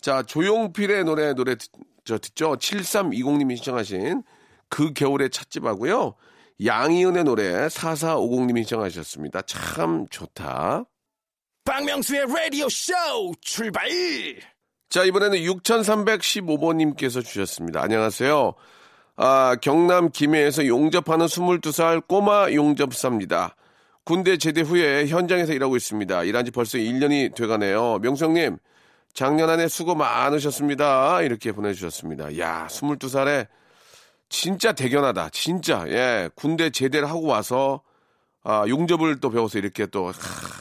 자, 0.00 0.22
조용필의 0.22 1.04
노래, 1.04 1.34
노래, 1.34 1.56
듣, 1.56 1.68
저, 2.04 2.18
듣죠? 2.18 2.56
7320님이 2.56 3.56
신청하신 3.56 4.22
그 4.68 4.92
겨울의 4.92 5.30
찻집하고요. 5.30 6.14
양희은의 6.64 7.24
노래 7.24 7.66
4450님이 7.68 8.58
신청하셨습니다. 8.58 9.42
참 9.42 10.06
좋다. 10.08 10.84
박명수의 11.64 12.26
라디오 12.26 12.68
쇼 12.68 12.92
출발! 13.40 13.88
자, 14.88 15.04
이번에는 15.04 15.38
6315번님께서 15.38 17.24
주셨습니다. 17.24 17.82
안녕하세요. 17.82 18.54
아, 19.16 19.56
경남 19.60 20.10
김해에서 20.10 20.66
용접하는 20.66 21.26
22살 21.26 22.06
꼬마 22.08 22.50
용접사입니다. 22.50 23.54
군대 24.04 24.38
제대 24.38 24.62
후에 24.62 25.06
현장에서 25.06 25.52
일하고 25.52 25.76
있습니다. 25.76 26.24
일한 26.24 26.44
지 26.44 26.50
벌써 26.50 26.78
1년이 26.78 27.34
돼가네요. 27.34 27.98
명성님, 27.98 28.56
작년 29.14 29.50
한 29.50 29.60
해 29.60 29.68
수고 29.68 29.94
많으셨습니다. 29.94 31.22
이렇게 31.22 31.52
보내주셨습니다. 31.52 32.38
야, 32.38 32.66
22살에 32.70 33.46
진짜 34.28 34.72
대견하다. 34.72 35.30
진짜. 35.30 35.84
예. 35.88 36.30
군대 36.34 36.70
제대를 36.70 37.08
하고 37.08 37.26
와서, 37.26 37.82
아, 38.44 38.64
용접을 38.68 39.20
또 39.20 39.30
배워서 39.30 39.58
이렇게 39.58 39.86
또, 39.86 40.08
하, 40.08 40.12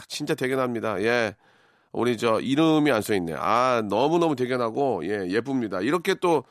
진짜 0.08 0.34
대견합니다. 0.36 1.02
예. 1.04 1.36
우리 1.92 2.18
저 2.18 2.40
이름이 2.40 2.92
안 2.92 3.02
써 3.02 3.14
있네. 3.16 3.34
아, 3.38 3.82
너무너무 3.88 4.36
대견하고, 4.36 5.02
예, 5.06 5.28
예쁩니다. 5.30 5.82
이렇게 5.82 6.16
또, 6.16 6.44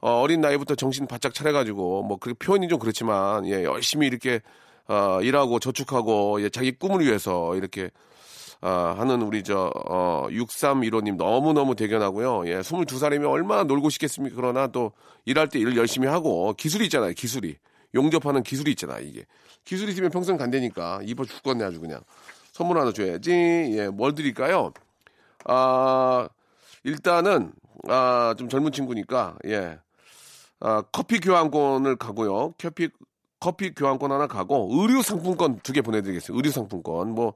어, 0.00 0.20
어린 0.20 0.40
나이부터 0.42 0.74
정신 0.74 1.06
바짝 1.06 1.34
차려가지고, 1.34 2.02
뭐, 2.04 2.18
그 2.18 2.34
표현이 2.34 2.68
좀 2.68 2.78
그렇지만, 2.78 3.46
예, 3.46 3.64
열심히 3.64 4.06
이렇게, 4.06 4.40
어, 4.88 5.20
일하고 5.22 5.58
저축하고, 5.58 6.42
예, 6.42 6.48
자기 6.50 6.72
꿈을 6.72 7.04
위해서 7.04 7.56
이렇게, 7.56 7.90
아, 8.68 8.96
하는 8.98 9.22
우리 9.22 9.44
저, 9.44 9.70
어, 9.88 10.26
6315님 10.28 11.14
너무너무 11.14 11.76
대견하고요. 11.76 12.48
예, 12.48 12.58
22살이면 12.62 13.30
얼마나 13.30 13.62
놀고 13.62 13.90
싶겠습니까? 13.90 14.34
그러나 14.34 14.66
또 14.66 14.90
일할 15.24 15.48
때 15.48 15.60
일을 15.60 15.76
열심히 15.76 16.08
하고 16.08 16.52
기술이 16.54 16.86
있잖아요. 16.86 17.12
기술이. 17.12 17.58
용접하는 17.94 18.42
기술이 18.42 18.72
있잖아, 18.72 18.98
이게. 18.98 19.24
기술이 19.64 19.92
있으면 19.92 20.10
평생 20.10 20.36
간다니까. 20.36 20.98
입어 21.04 21.24
죽겠네, 21.24 21.62
아주 21.62 21.80
그냥. 21.80 22.00
선물 22.50 22.80
하나 22.80 22.92
줘야지. 22.92 23.30
예, 23.78 23.88
뭘 23.88 24.16
드릴까요? 24.16 24.72
아, 25.44 26.28
일단은, 26.82 27.52
아, 27.88 28.34
좀 28.36 28.48
젊은 28.48 28.72
친구니까, 28.72 29.36
예. 29.46 29.78
아, 30.58 30.82
커피 30.90 31.20
교환권을 31.20 31.94
가고요. 31.94 32.54
커피, 32.58 32.88
커피 33.40 33.74
교환권 33.74 34.10
하나 34.12 34.26
가고 34.26 34.68
의류 34.72 35.02
상품권 35.02 35.60
두 35.60 35.72
개 35.72 35.82
보내드리겠습니다. 35.82 36.36
의류 36.38 36.50
상품권 36.50 37.10
뭐 37.14 37.34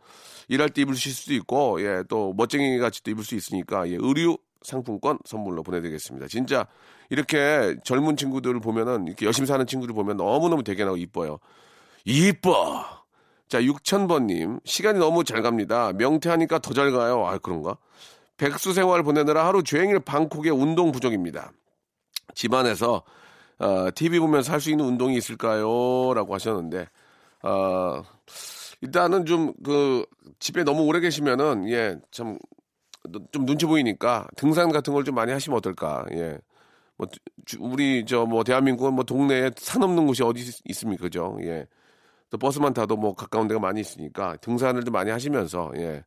일할 0.48 0.70
때 0.70 0.82
입을 0.82 0.94
수도 0.94 1.34
있고 1.34 1.80
예 1.82 2.02
또 2.08 2.32
멋쟁이 2.36 2.78
같이 2.78 3.02
또 3.02 3.10
입을 3.10 3.22
수 3.24 3.34
있으니까 3.34 3.88
예 3.88 3.96
의류 4.00 4.38
상품권 4.62 5.18
선물로 5.24 5.62
보내드리겠습니다. 5.62 6.28
진짜 6.28 6.66
이렇게 7.10 7.76
젊은 7.84 8.16
친구들을 8.16 8.60
보면은 8.60 9.06
이렇게 9.06 9.26
열심히 9.26 9.46
사는 9.46 9.66
친구들 9.66 9.94
보면 9.94 10.16
너무너무 10.16 10.62
대견하고 10.64 10.96
이뻐요. 10.96 11.38
이뻐. 12.04 12.84
자 13.48 13.60
6000번님 13.60 14.60
시간이 14.64 14.98
너무 14.98 15.24
잘 15.24 15.42
갑니다. 15.42 15.92
명태하니까 15.92 16.60
더 16.60 16.72
잘 16.72 16.92
가요. 16.92 17.26
아 17.26 17.38
그런가? 17.38 17.76
백수 18.36 18.72
생활 18.72 19.02
보내느라 19.02 19.46
하루 19.46 19.62
종일 19.62 20.00
방콕의 20.00 20.50
운동 20.52 20.92
부족입니다. 20.92 21.52
집안에서 22.34 23.02
어, 23.60 23.90
TV 23.94 24.18
보면서 24.20 24.52
할 24.52 24.60
수 24.60 24.70
있는 24.70 24.84
운동이 24.86 25.16
있을까요? 25.16 26.14
라고 26.14 26.34
하셨는데, 26.34 26.86
어, 27.42 28.02
일단은 28.82 29.26
좀, 29.26 29.52
그, 29.64 30.04
집에 30.40 30.64
너무 30.64 30.84
오래 30.84 31.00
계시면은, 31.00 31.68
예, 31.70 31.96
참, 32.10 32.38
좀 33.32 33.46
눈치 33.46 33.66
보이니까 33.66 34.26
등산 34.36 34.70
같은 34.72 34.92
걸 34.94 35.04
좀 35.04 35.14
많이 35.14 35.32
하시면 35.32 35.56
어떨까, 35.58 36.04
예. 36.12 36.38
뭐, 36.96 37.06
주, 37.46 37.58
우리, 37.60 38.04
저, 38.06 38.26
뭐, 38.26 38.44
대한민국은 38.44 38.94
뭐, 38.94 39.04
동네에 39.04 39.52
산 39.58 39.82
없는 39.82 40.06
곳이 40.06 40.22
어디 40.22 40.42
있습니까? 40.66 41.02
그죠? 41.04 41.38
예. 41.42 41.66
또 42.30 42.38
버스만 42.38 42.74
타도 42.74 42.96
뭐 42.96 43.14
가까운 43.14 43.48
데가 43.48 43.60
많이 43.60 43.80
있으니까 43.80 44.36
등산을 44.38 44.84
좀 44.84 44.92
많이 44.92 45.10
하시면서 45.10 45.72
예. 45.76 46.04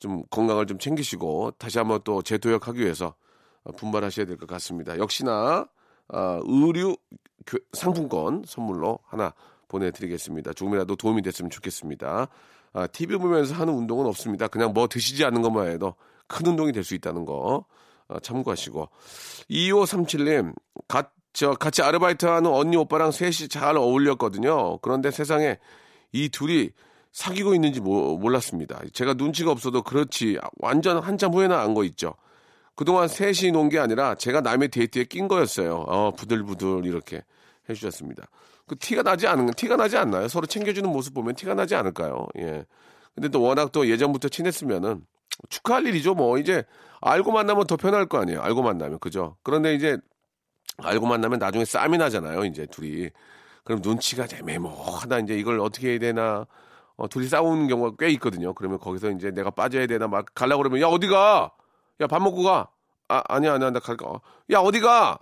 좀 0.00 0.22
건강을 0.30 0.66
좀 0.66 0.78
챙기시고 0.78 1.52
다시 1.58 1.78
한번 1.78 2.00
또 2.04 2.22
재도약하기 2.22 2.80
위해서 2.80 3.14
분발하셔야 3.78 4.26
될 4.26 4.36
것 4.38 4.46
같습니다. 4.48 4.98
역시나 4.98 5.66
어, 6.08 6.40
의류 6.44 6.96
상품권 7.72 8.44
선물로 8.46 8.98
하나 9.06 9.32
보내드리겠습니다. 9.68 10.52
조금이라도 10.52 10.96
도움이 10.96 11.22
됐으면 11.22 11.50
좋겠습니다. 11.50 12.28
아, 12.72 12.86
TV 12.88 13.16
보면서 13.18 13.54
하는 13.54 13.74
운동은 13.74 14.06
없습니다. 14.06 14.48
그냥 14.48 14.72
뭐 14.72 14.88
드시지 14.88 15.24
않는 15.24 15.42
것만 15.42 15.68
해도 15.68 15.94
큰 16.26 16.46
운동이 16.46 16.72
될 16.72 16.84
수 16.84 16.94
있다는 16.94 17.24
거 17.24 17.64
어, 18.08 18.18
참고하시고 18.20 18.88
2537님 19.50 20.54
갓, 20.88 21.12
저 21.32 21.54
같이 21.54 21.82
아르바이트하는 21.82 22.50
언니 22.50 22.76
오빠랑 22.76 23.10
셋이 23.10 23.48
잘 23.48 23.76
어울렸거든요. 23.76 24.78
그런데 24.78 25.10
세상에 25.10 25.58
이 26.12 26.28
둘이 26.28 26.70
사귀고 27.12 27.54
있는지 27.54 27.80
모, 27.80 28.16
몰랐습니다. 28.18 28.80
제가 28.92 29.14
눈치가 29.14 29.50
없어도 29.50 29.82
그렇지 29.82 30.38
완전 30.58 30.98
한참 30.98 31.32
후에나 31.32 31.60
안 31.60 31.74
거 31.74 31.84
있죠. 31.84 32.14
그동안 32.76 33.08
셋이 33.08 33.52
논 33.52 33.68
게 33.68 33.78
아니라 33.78 34.14
제가 34.14 34.40
남의 34.40 34.68
데이트에 34.68 35.04
낀 35.04 35.28
거였어요. 35.28 35.76
어, 35.86 36.10
부들부들 36.12 36.84
이렇게 36.86 37.22
해주셨습니다. 37.68 38.24
그 38.66 38.76
티가 38.76 39.02
나지 39.02 39.26
않은 39.26 39.50
티가 39.52 39.76
나지 39.76 39.96
않나요? 39.96 40.28
서로 40.28 40.46
챙겨주는 40.46 40.88
모습 40.90 41.14
보면 41.14 41.34
티가 41.34 41.54
나지 41.54 41.74
않을까요? 41.74 42.26
예. 42.38 42.64
근데 43.14 43.28
또 43.28 43.42
워낙 43.42 43.70
또 43.72 43.88
예전부터 43.88 44.28
친했으면은 44.28 45.04
축하할 45.50 45.86
일이죠. 45.86 46.14
뭐 46.14 46.38
이제 46.38 46.64
알고 47.00 47.32
만나면 47.32 47.66
더 47.66 47.76
편할 47.76 48.06
거 48.06 48.18
아니에요. 48.18 48.40
알고 48.42 48.62
만나면 48.62 48.98
그죠? 48.98 49.36
그런데 49.42 49.74
이제 49.74 49.98
알고 50.78 51.06
만나면 51.06 51.38
나중에 51.38 51.64
싸움이 51.64 51.98
나잖아요. 51.98 52.44
이제 52.44 52.66
둘이 52.66 53.10
그럼 53.62 53.80
눈치가 53.82 54.26
애매모하다 54.32 55.20
이제 55.20 55.38
이걸 55.38 55.60
어떻게 55.60 55.90
해야 55.90 55.98
되나 55.98 56.46
어, 56.96 57.08
둘이 57.08 57.28
싸우는 57.28 57.68
경우가 57.68 57.96
꽤 57.98 58.08
있거든요. 58.12 58.52
그러면 58.54 58.78
거기서 58.78 59.10
이제 59.10 59.30
내가 59.30 59.50
빠져야 59.50 59.86
되나 59.86 60.08
막 60.08 60.26
갈라 60.34 60.56
그러면 60.56 60.80
야 60.80 60.86
어디가? 60.86 61.50
야 62.00 62.06
밥 62.06 62.22
먹고 62.22 62.42
가. 62.42 62.68
아 63.08 63.22
아니야 63.28 63.54
아니야 63.54 63.70
나 63.70 63.80
갈까. 63.80 64.20
야 64.52 64.58
어디 64.58 64.80
가? 64.80 65.18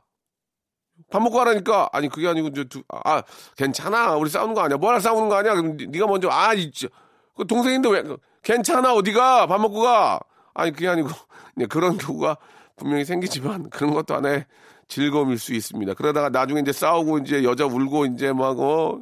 밥 1.11 1.21
먹고 1.23 1.37
가라니까. 1.38 1.88
아니 1.93 2.09
그게 2.09 2.29
아니고 2.29 2.49
이제 2.49 2.64
두, 2.64 2.83
아 2.88 3.23
괜찮아. 3.57 4.14
우리 4.17 4.31
싸우는 4.31 4.55
거 4.55 4.61
아니야. 4.62 4.76
뭐하러 4.79 5.00
싸우는 5.00 5.29
거 5.29 5.37
아니야. 5.37 5.55
그럼 5.55 5.76
네가 5.76 6.07
먼저 6.07 6.29
아 6.31 6.55
있지. 6.55 6.88
그 7.37 7.47
동생인데 7.47 7.88
왜 7.91 8.02
괜찮아 8.43 8.93
어디 8.95 9.12
가 9.12 9.47
밥 9.47 9.61
먹고 9.61 9.81
가. 9.83 10.21
아니 10.55 10.71
그게 10.73 10.88
아니고 10.88 11.09
그런 11.71 11.97
경우가 11.99 12.37
분명히 12.76 13.05
생기지만 13.05 13.69
그런 13.71 13.93
것도 13.95 14.14
하나의 14.14 14.47
즐거움일 14.88 15.38
수 15.38 15.55
있습니다. 15.55 15.95
그러다가 15.95 16.29
나중에 16.29 16.61
이제 16.61 16.73
싸우고 16.73 17.19
이제 17.19 17.43
여자 17.45 17.64
울고 17.64 18.07
이제 18.07 18.33
막 18.33 18.59
어, 18.61 19.00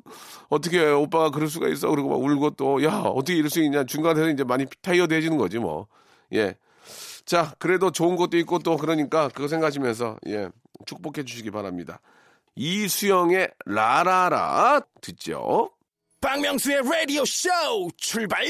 어떻게 0.49 0.89
오빠가 0.89 1.31
그럴 1.31 1.49
수가 1.49 1.69
있어 1.69 1.89
그러고 1.91 2.11
막 2.11 2.21
울고 2.21 2.51
또 2.51 2.83
야 2.85 2.91
어떻게 3.01 3.37
이럴 3.37 3.51
수 3.51 3.61
있냐 3.63 3.83
중간에서 3.85 4.29
이제 4.31 4.45
많이 4.45 4.67
타이어돼지는 4.83 5.37
거지 5.37 5.59
뭐 5.59 5.87
예. 6.33 6.57
자 7.31 7.55
그래도 7.61 7.93
좋은 7.93 8.17
것도 8.17 8.37
있고 8.39 8.59
또 8.59 8.77
그러니까 8.77 9.29
그거 9.29 9.47
생각하시면서 9.47 10.17
예 10.27 10.49
축복해 10.85 11.25
주시기 11.25 11.53
바랍니다. 11.53 12.01
이수영의 12.57 13.53
라라라 13.67 14.81
듣죠. 15.01 15.71
박명수의 16.21 16.83
라디오 16.83 17.25
쇼 17.25 17.49
출발! 17.97 18.45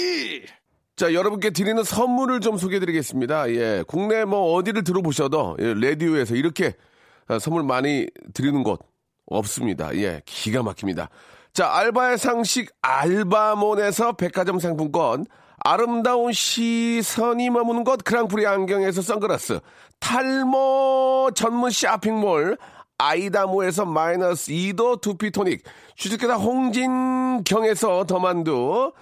자, 0.97 1.13
여러분께 1.13 1.51
드리는 1.51 1.85
선물을 1.85 2.41
좀 2.41 2.57
소개해 2.57 2.81
드리겠습니다. 2.81 3.51
예. 3.51 3.85
국내 3.87 4.25
뭐 4.25 4.55
어디를 4.55 4.83
들어보셔도 4.83 5.59
예, 5.61 5.75
라디오에서 5.75 6.35
이렇게 6.35 6.73
어, 7.29 7.39
선물 7.39 7.65
많이 7.65 8.07
드리는 8.33 8.63
곳 8.63 8.81
없습니다. 9.27 9.95
예. 9.97 10.23
기가 10.25 10.63
막힙니다. 10.63 11.11
자, 11.53 11.71
알바의 11.71 12.17
상식 12.17 12.71
알바몬에서 12.81 14.13
백화점 14.13 14.59
상품권, 14.59 15.27
아름다운 15.63 16.33
시선이 16.33 17.51
머무는 17.51 17.85
곳 17.85 18.03
그랑프리 18.03 18.47
안경에서 18.47 19.03
선글라스, 19.03 19.61
탈모 19.99 21.31
전문 21.35 21.71
쇼핑몰 21.71 22.57
아이다모에서 22.97 23.85
마이너스 23.85 24.53
2도 24.53 25.01
두피토닉, 25.01 25.63
주식회사 25.97 26.35
홍진경에서 26.37 28.05
더만두, 28.07 28.93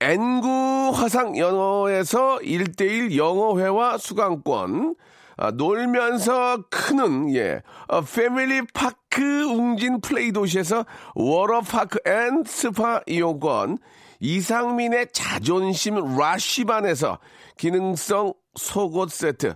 N구 0.00 0.92
화상 0.94 1.36
영어에서 1.36 2.38
1대1 2.38 3.16
영어회화 3.16 3.98
수강권, 3.98 4.94
아, 5.38 5.50
놀면서 5.50 6.64
크는, 6.70 7.34
예, 7.34 7.60
어, 7.88 8.00
family 8.00 8.62
park 8.72 9.44
웅진 9.44 10.00
플레이 10.00 10.32
도시에서 10.32 10.86
워터파크 11.14 11.98
and 12.06 12.42
스파 12.46 13.02
이용권, 13.06 13.78
이상민의 14.20 15.08
자존심 15.12 16.16
라쉬반에서 16.16 17.18
기능성 17.56 18.32
속옷 18.54 19.10
세트, 19.10 19.54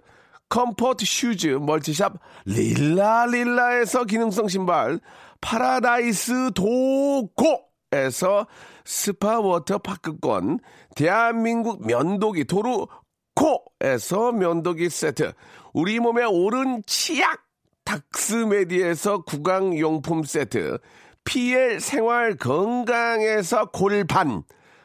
comfort 0.49 1.05
shoes 1.05 1.47
multi 1.61 1.90
shop 1.90 2.14
릴라릴라에서 2.44 4.05
기능성 4.05 4.49
신발 4.49 5.01
파라다이스 5.40 6.51
도고에서 6.55 8.46
스파 8.85 9.40
워터 9.40 9.79
파크권 9.79 10.59
대한민국 10.96 11.87
면도기 11.87 12.44
도루코에서 12.45 14.33
면도기 14.33 14.90
세트 14.90 15.33
우리 15.73 16.01
몸의 16.01 16.27
오른 16.27 16.83
치약 16.85 17.40
닥스메디에서 17.85 19.23
구강용품 19.23 20.25
세트 20.25 20.79
PL 21.25 21.81
생활 21.81 22.37
건강에서 22.37 23.67
골반 23.67 24.43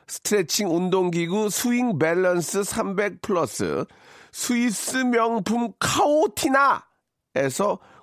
스트레칭 0.07 0.69
운동기구 0.69 1.49
스윙 1.49 1.97
밸런스 1.97 2.63
300 2.63 3.21
플러스 3.21 3.85
스위스 4.31 4.97
명품 4.97 5.71
카오티나에서 5.79 6.83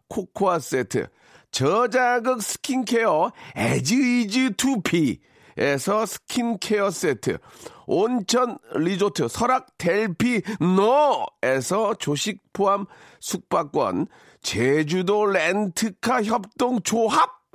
코코아 0.08 0.58
세트, 0.58 1.08
저자극 1.50 2.42
스킨케어 2.42 3.32
에즈이즈 3.54 4.56
투피에서 4.56 6.06
스킨케어 6.06 6.90
세트, 6.90 7.38
온천 7.86 8.58
리조트 8.74 9.28
설악 9.28 9.76
델피 9.78 10.42
노에서 10.60 11.94
조식 11.94 12.40
포함 12.52 12.86
숙박권, 13.20 14.08
제주도 14.40 15.26
렌트카 15.26 16.24
협동 16.24 16.80
조합 16.82 17.41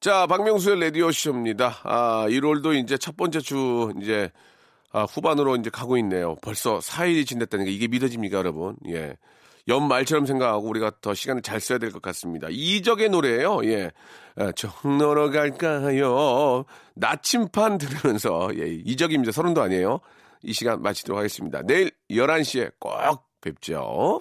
자, 0.00 0.26
박명수의 0.26 0.80
라디오쇼입니다. 0.80 1.80
아, 1.82 2.24
1월도 2.28 2.74
이제 2.74 2.96
첫 2.96 3.16
번째 3.18 3.40
주, 3.40 3.92
이제, 4.00 4.30
아, 4.92 5.02
후반으로 5.04 5.56
이제 5.56 5.68
가고 5.68 5.98
있네요. 5.98 6.36
벌써 6.42 6.78
4일이 6.78 7.26
지났다는 7.26 7.66
게 7.66 7.70
이게 7.70 7.86
믿어집니까, 7.86 8.38
여러분? 8.38 8.76
예. 8.88 9.16
연말처럼 9.68 10.24
생각하고 10.24 10.66
우리가 10.68 10.92
더 11.02 11.12
시간을 11.12 11.42
잘 11.42 11.60
써야 11.60 11.76
될 11.78 11.92
것 11.92 12.00
같습니다. 12.00 12.48
이적의 12.50 13.10
노래예요 13.10 13.60
예. 13.64 13.90
아, 14.36 14.50
정로로 14.52 15.30
갈까요? 15.30 16.64
나침판 16.94 17.76
들으면서, 17.76 18.48
예, 18.56 18.68
이적입니다. 18.86 19.32
서른도 19.32 19.60
아니에요. 19.60 20.00
이 20.42 20.54
시간 20.54 20.80
마치도록 20.80 21.18
하겠습니다. 21.18 21.60
내일 21.66 21.90
11시에 22.10 22.72
꼭 22.78 23.22
뵙죠. 23.42 24.20